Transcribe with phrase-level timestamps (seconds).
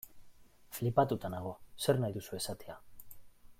[0.77, 1.53] Flipatuta nago,
[1.87, 2.83] zer nahi duzu esatea.